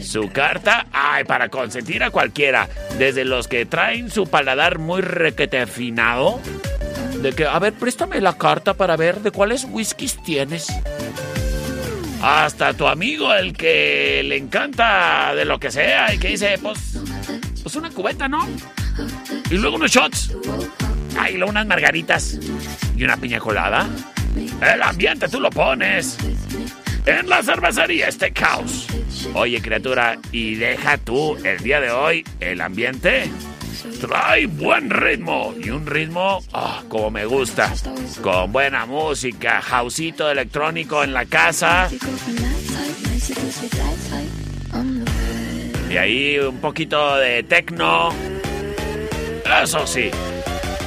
[0.04, 5.60] su carta, ay, para consentir a cualquiera, desde los que traen su paladar muy requete
[5.60, 6.40] afinado,
[7.20, 10.66] de que, a ver, préstame la carta para ver de cuáles whiskies tienes.
[12.22, 16.98] Hasta tu amigo, el que le encanta de lo que sea y que dice, pues,
[17.62, 18.48] pues una cubeta, ¿no?
[19.50, 20.34] Y luego unos shots.
[21.18, 22.38] Ay, luego unas margaritas.
[22.96, 23.88] Y una piña colada.
[24.60, 26.16] El ambiente tú lo pones.
[27.06, 28.86] En la cervecería Steakhouse.
[29.34, 33.30] Oye, criatura, y deja tú el día de hoy el ambiente.
[34.00, 37.72] trae buen ritmo y un ritmo ah, como me gusta,
[38.22, 41.90] con buena música, houseito electrónico en la casa.
[45.90, 48.12] Y ahí un poquito de techno.
[49.62, 50.10] Eso sí,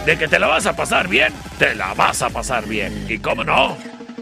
[0.06, 3.06] de que te la vas a pasar bien, te la vas a pasar bien.
[3.08, 3.78] Y cómo no,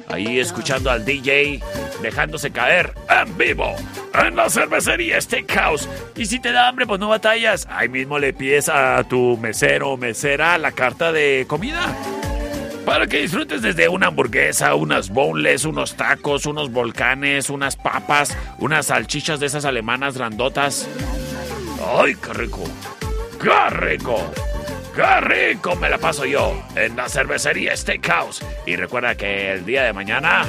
[0.07, 1.61] ahí escuchando al DJ
[2.01, 3.75] dejándose caer en vivo
[4.13, 5.89] en la cervecería Steakhouse.
[6.15, 7.67] Y si te da hambre, pues no batallas.
[7.69, 11.95] Ahí mismo le pides a tu mesero o mesera la carta de comida.
[12.85, 18.87] Para que disfrutes desde una hamburguesa, unas boneless, unos tacos, unos volcanes, unas papas, unas
[18.87, 20.87] salchichas de esas alemanas grandotas.
[21.97, 22.63] ¡Ay, qué rico!
[23.41, 24.31] ¡Qué rico!
[24.95, 28.45] ¡Qué rico me la paso yo en la cervecería Steakhouse!
[28.65, 30.45] Y recuerda que el día de mañana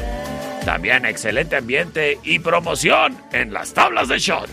[0.64, 4.49] también excelente ambiente y promoción en las tablas de shot.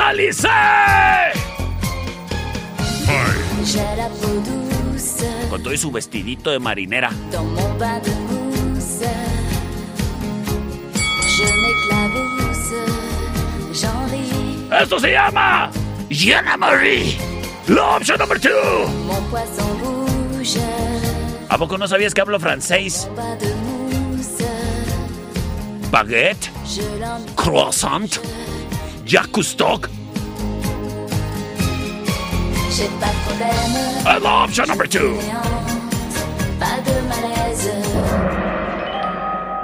[0.08, 0.48] ¡Es Alice!
[3.06, 3.66] Fight.
[3.66, 7.12] J'ai la peau douce Con todo y su vestidito de marinera.
[14.82, 15.72] Esto se llama
[16.10, 17.18] Jenna Marie.
[17.68, 18.90] La opción número 2.
[19.06, 20.62] Mon poisson rouge,
[21.50, 23.10] ¿A poco no sabías que hablo francés?
[25.92, 26.50] Baguette,
[27.36, 28.20] croissant,
[34.44, 35.26] Opción número 2.
[36.60, 37.72] pas de malaise.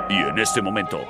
[0.09, 1.01] Y en este momento,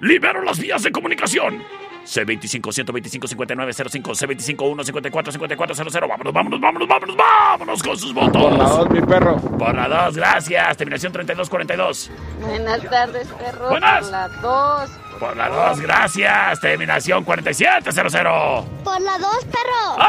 [0.00, 1.64] libero las vías de comunicación.
[2.04, 6.08] C25-125-5905, C25-154-5400.
[6.08, 8.42] Vámonos, vámonos, vámonos, vámonos, vámonos con sus votos.
[8.42, 9.36] Por la dos, mi perro.
[9.36, 10.76] Por la 2, gracias.
[10.76, 12.10] Terminación 3242.
[12.40, 13.68] Buenas tardes, perro.
[13.68, 14.04] Buenas.
[14.04, 14.90] Por la dos.
[15.18, 16.60] Por la 2, gracias.
[16.60, 18.64] Terminación 4700.
[18.84, 19.96] Por la dos, perro.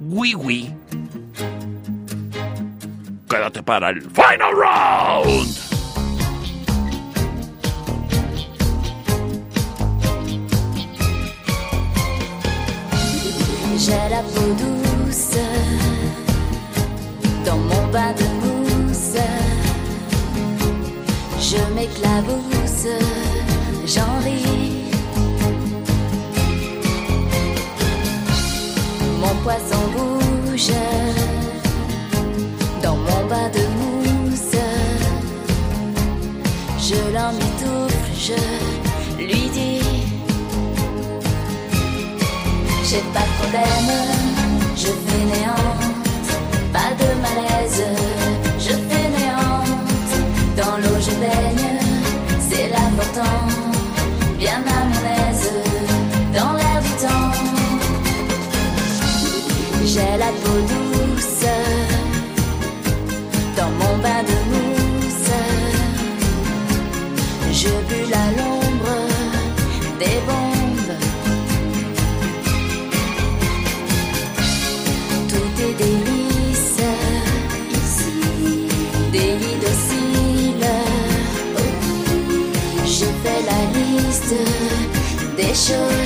[0.00, 0.79] Wiwi.
[3.40, 5.48] Para final round.
[13.78, 15.38] J'ai la peau douce
[17.46, 19.16] dans mon bain de mousse.
[21.40, 22.88] Je m'éclabousse,
[23.86, 24.92] j'en ris.
[29.18, 30.72] Mon poisson bouge
[36.90, 38.38] Je l'emmitoufle, je
[39.22, 39.80] lui dis.
[42.82, 43.90] J'ai pas de problème,
[44.74, 46.30] je fainéante,
[46.72, 47.84] pas de malaise,
[48.58, 49.70] je fainéante.
[50.56, 51.78] Dans l'eau je baigne,
[52.48, 53.38] c'est l'important,
[54.36, 55.48] bien à mon aise,
[56.34, 57.30] dans l'air du temps.
[59.84, 60.89] J'ai la peau douce,
[67.62, 68.96] Je bulle à l'ombre
[69.98, 70.96] des bombes.
[75.28, 76.80] Tout est délice
[77.82, 78.68] ici,
[79.12, 80.66] délit docile.
[81.58, 81.70] Oh,
[82.86, 84.36] J'ai fait la liste
[85.36, 85.99] des choses.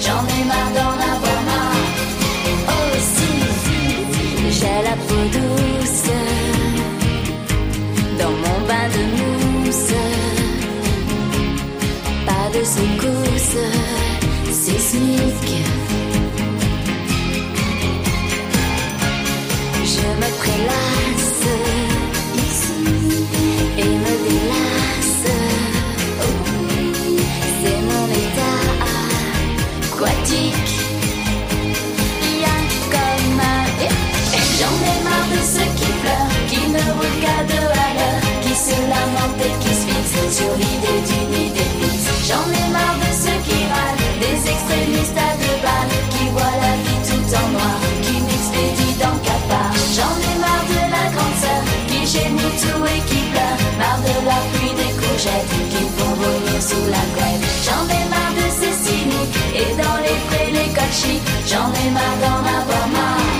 [0.00, 1.86] J'en ai marre d'en avoir marre.
[2.78, 3.34] Aussi,
[4.50, 6.10] j'ai la peau douce
[8.18, 9.94] dans mon bain de mousse.
[12.26, 13.58] Pas de secousse
[14.52, 15.77] sismique.
[52.64, 53.22] Et qui
[53.78, 57.44] marre de la pluie des courgettes, qui font vomir sous la couette.
[57.64, 61.90] J'en ai marre de ces cyniques, et dans les prés les codes chics, j'en ai
[61.90, 63.37] marre d'en avoir marre.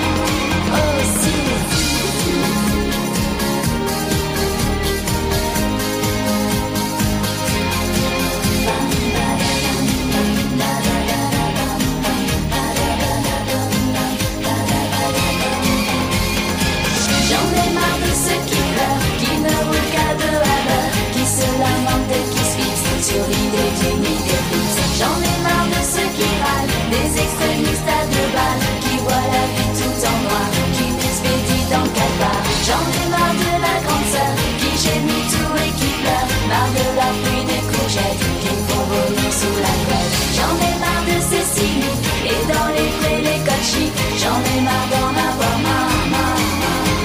[32.69, 36.87] J'en ai marre de la grande sœur, qui gémit tout et qui pleure, marre de
[37.01, 40.13] la pluie des courgettes, qui me font vomir sous la couette.
[40.37, 44.61] J'en ai marre de ces cyniques, et dans les prés les codes chics, j'en ai
[44.69, 46.45] marre d'en avoir marre, marre,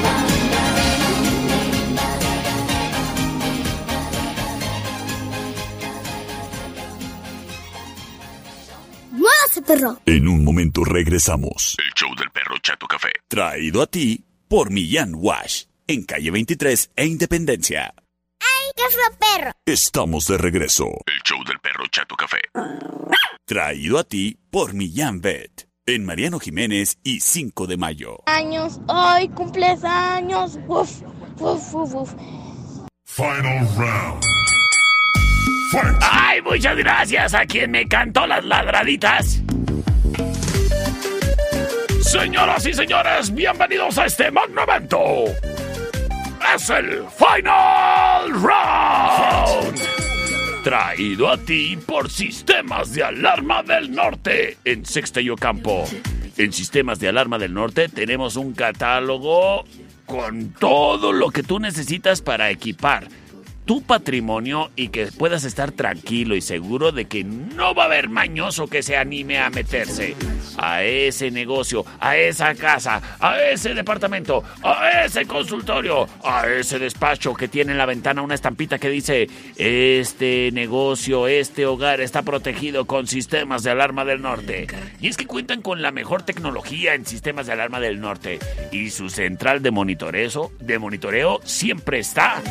[0.04, 0.28] marre,
[1.96, 2.24] marre.
[9.14, 9.92] ¡Muévase, perro!
[10.06, 11.78] En un momento regresamos.
[11.80, 13.12] El show del perro Chato Café.
[13.30, 15.64] Traído a ti por Millán Wash.
[15.88, 17.92] En calle 23 e Independencia.
[18.40, 19.52] ¡Ay, qué fue perro!
[19.66, 20.90] Estamos de regreso.
[21.08, 22.38] El show del perro Chato Café.
[23.46, 25.68] Traído a ti por Millán Vet.
[25.88, 28.22] En Mariano Jiménez y 5 de mayo.
[28.28, 30.60] Años, hoy cumples años.
[30.68, 31.02] Uf,
[31.40, 32.14] uf, uf, uf.
[33.06, 34.24] Final round.
[36.00, 39.42] ¡Ay, muchas gracias a quien me cantó las ladraditas!
[42.14, 44.62] Señoras y señores, bienvenidos a este magno.
[46.56, 49.82] Es el Final Round.
[50.64, 55.86] Traído a ti por Sistemas de Alarma del Norte en Sexta y Ocampo.
[56.38, 59.66] En Sistemas de Alarma del Norte tenemos un catálogo
[60.06, 63.08] con todo lo que tú necesitas para equipar
[63.66, 68.10] tu patrimonio y que puedas estar tranquilo y seguro de que no va a haber
[68.10, 70.16] mañoso que se anime a meterse
[70.58, 77.34] a ese negocio, a esa casa, a ese departamento, a ese consultorio, a ese despacho
[77.34, 82.86] que tiene en la ventana una estampita que dice este negocio, este hogar está protegido
[82.86, 84.68] con sistemas de alarma del norte.
[85.00, 88.40] Y es que cuentan con la mejor tecnología en sistemas de alarma del norte
[88.72, 92.42] y su central de monitoreo, de monitoreo siempre está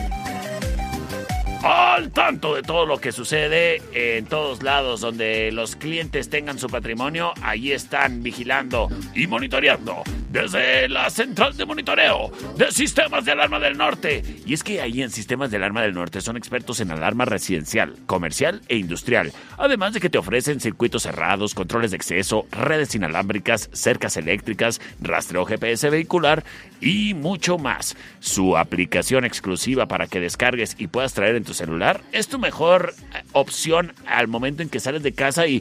[1.63, 6.69] al tanto de todo lo que sucede en todos lados donde los clientes tengan su
[6.69, 13.61] patrimonio, ahí están vigilando y monitoreando desde la central de monitoreo de sistemas de alarma
[13.61, 14.23] del norte.
[14.47, 17.95] Y es que ahí en sistemas de alarma del norte son expertos en alarma residencial,
[18.07, 23.69] comercial e industrial, además de que te ofrecen circuitos cerrados, controles de acceso, redes inalámbricas,
[23.73, 26.45] cercas eléctricas, rastreo GPS vehicular
[26.83, 27.97] y mucho más.
[28.21, 32.95] Su aplicación exclusiva para que descargues y puedas traer en tu celular es tu mejor
[33.15, 35.61] eh, opción al momento en que sales de casa y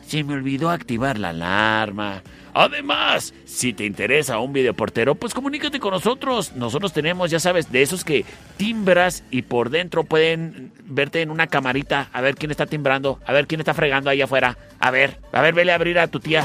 [0.06, 2.22] se me olvidó activar la alarma.
[2.52, 6.52] Además, si te interesa un videoportero, pues comunícate con nosotros.
[6.56, 8.24] Nosotros tenemos, ya sabes, de esos que
[8.56, 13.32] timbras y por dentro pueden verte en una camarita a ver quién está timbrando, a
[13.32, 14.56] ver quién está fregando ahí afuera.
[14.80, 16.44] A ver, a ver, vele a abrir a tu tía.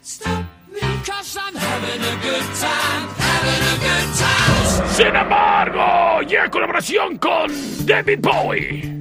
[0.00, 4.88] Stop me, cause I'm having a good time, having a good time.
[4.88, 7.52] Sin embargo, y en colaboración con
[7.84, 8.96] David Bowie.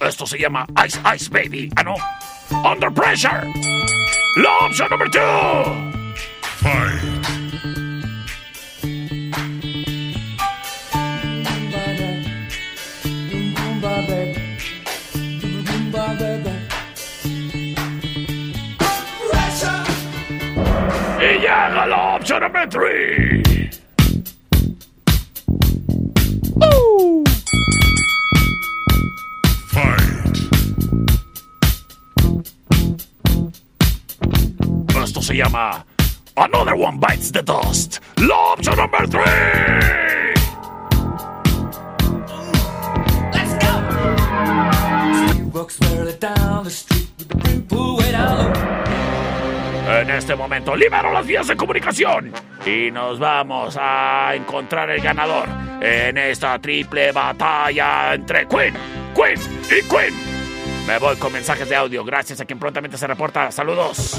[0.00, 1.68] Esto se llama Ice Ice Baby.
[1.74, 1.96] Ah, no.
[2.64, 3.46] Under Pressure.
[4.36, 5.22] La opción número 2.
[21.20, 23.42] Y llega la opción número 3.
[26.60, 27.31] Esto
[35.36, 35.84] llama
[36.36, 37.98] Another One Bites the Dust.
[38.16, 39.22] La opción número 3.
[45.52, 50.00] Walks merrily down the street with the brim pulled way down low.
[50.00, 52.32] En este momento libero las vías de comunicación
[52.64, 55.48] y nos vamos a encontrar el ganador
[55.80, 58.74] en esta triple batalla entre Queen,
[59.14, 60.14] Queen y Queen.
[60.86, 63.50] Me voy con mensajes de audio, gracias a quien prontamente se reporta.
[63.50, 64.16] Saludos.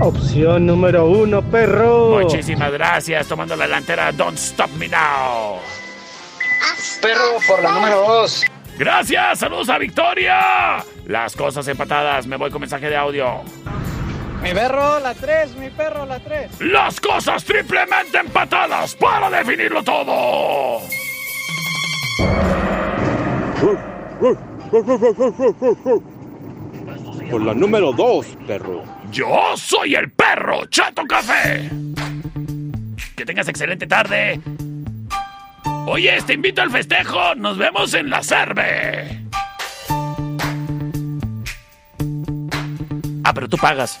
[0.00, 2.20] Opción número uno, perro.
[2.20, 5.58] Muchísimas gracias, tomando la delantera Don't Stop Me Now.
[7.02, 8.44] Perro por la número 2.
[8.78, 10.84] Gracias, saludos a Victoria.
[11.06, 13.42] Las cosas empatadas, me voy con mensaje de audio.
[14.40, 16.60] Mi perro, la 3, mi perro, la 3.
[16.60, 20.80] Las cosas triplemente empatadas para definirlo todo.
[27.30, 28.97] Por la número dos, perro.
[29.10, 31.70] Yo soy el perro Chato Café.
[33.16, 34.40] Que tengas excelente tarde.
[35.86, 37.34] Oye, te invito al festejo.
[37.34, 39.22] Nos vemos en la Cerve.
[43.24, 44.00] Ah, pero tú pagas.